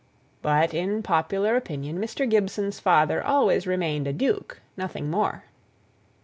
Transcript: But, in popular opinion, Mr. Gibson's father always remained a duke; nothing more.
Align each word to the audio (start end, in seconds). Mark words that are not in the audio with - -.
But, 0.41 0.73
in 0.73 1.03
popular 1.03 1.55
opinion, 1.55 1.99
Mr. 1.99 2.27
Gibson's 2.27 2.79
father 2.79 3.23
always 3.23 3.67
remained 3.67 4.07
a 4.07 4.13
duke; 4.13 4.59
nothing 4.75 5.11
more. 5.11 5.43